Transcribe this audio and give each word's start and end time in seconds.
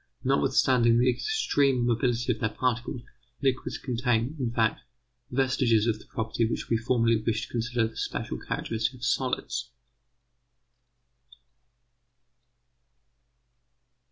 Notwithstanding 0.23 0.97
the 0.97 1.11
extreme 1.11 1.85
mobility 1.85 2.31
of 2.33 2.39
their 2.39 2.49
particles, 2.49 3.03
liquids 3.43 3.77
contain, 3.77 4.35
in 4.39 4.49
fact, 4.49 4.81
vestiges 5.29 5.85
of 5.85 5.99
the 5.99 6.05
property 6.07 6.43
which 6.43 6.69
we 6.71 6.77
formerly 6.77 7.17
wished 7.21 7.43
to 7.43 7.51
consider 7.51 7.87
the 7.87 7.95
special 7.95 8.39
characteristic 8.39 8.95
of 8.95 9.05
solids. 9.05 9.69